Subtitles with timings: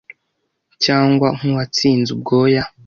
[0.83, 2.63] Cyangwa nk'uwatsinze ubwoya